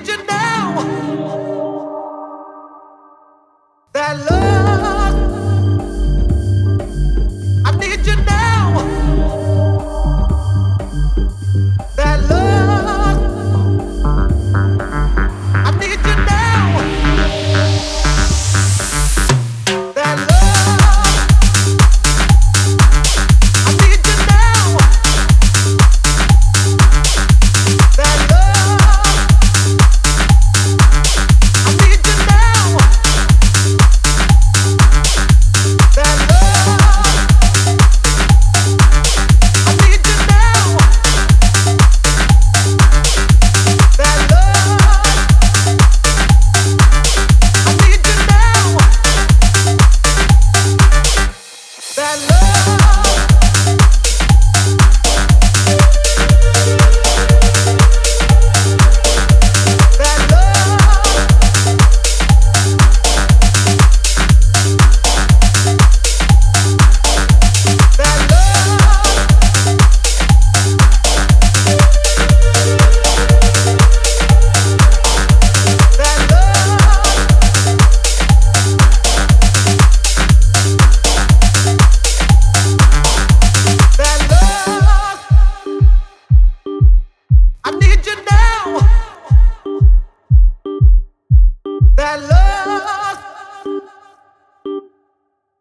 [0.00, 1.49] need you now.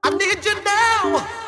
[0.10, 1.39] I need you now.